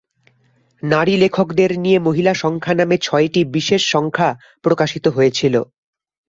[0.83, 4.29] নারী লেখকদের নিয়ে "মহিলা সংখ্যা" নামে ছয়টি বিশেষ সংখ্যা
[4.63, 5.55] প্রকাশিত হয়েছিল।